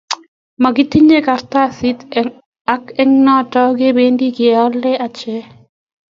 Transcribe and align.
makitinye 0.63 1.17
kartasit 1.27 1.99
ak 2.73 2.83
eng 3.01 3.13
noton 3.25 3.69
kibendi 3.79 4.27
ke 4.35 4.45
ale 4.63 4.91
age 5.07 5.37